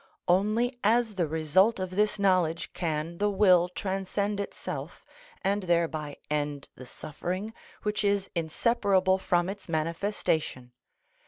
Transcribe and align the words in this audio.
Only 0.27 0.79
as 0.83 1.13
the 1.13 1.27
result 1.27 1.79
of 1.79 1.91
this 1.91 2.17
knowledge 2.17 2.73
can 2.73 3.19
the 3.19 3.29
will 3.29 3.69
transcend 3.69 4.39
itself, 4.39 5.05
and 5.43 5.61
thereby 5.61 6.17
end 6.27 6.69
the 6.73 6.87
suffering 6.87 7.53
which 7.83 8.03
is 8.03 8.27
inseparable 8.33 9.19
from 9.19 9.47
its 9.47 9.69
manifestation. 9.69 10.71